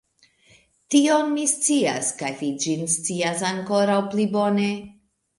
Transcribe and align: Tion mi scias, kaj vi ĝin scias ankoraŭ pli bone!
Tion 0.93 1.27
mi 1.33 1.43
scias, 1.51 2.09
kaj 2.21 2.29
vi 2.39 2.49
ĝin 2.63 2.81
scias 2.93 3.43
ankoraŭ 3.51 3.99
pli 4.15 4.25
bone! 4.37 4.71